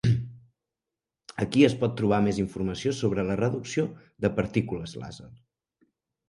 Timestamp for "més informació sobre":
2.27-3.27